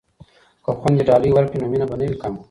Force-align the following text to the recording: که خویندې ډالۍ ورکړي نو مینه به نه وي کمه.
که 0.63 0.71
خویندې 0.79 1.03
ډالۍ 1.07 1.31
ورکړي 1.33 1.57
نو 1.61 1.67
مینه 1.71 1.85
به 1.89 1.95
نه 1.99 2.05
وي 2.09 2.17
کمه. 2.21 2.39